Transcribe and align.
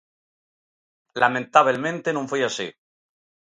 Lamentabelmente, 1.21 2.09
non 2.13 2.29
foi 2.31 2.41
así. 2.45 2.67